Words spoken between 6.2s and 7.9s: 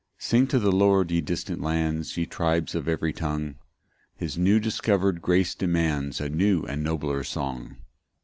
new and nobler song.